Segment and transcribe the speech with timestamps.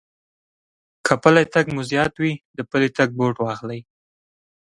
[1.05, 3.79] که پٔلی تگ مو زيات وي، د پلي تگ بوټ واخلئ.